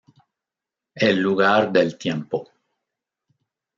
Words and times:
El 0.95 1.19
lugar 1.19 1.71
del 1.71 1.95
tiempo. 1.95 2.49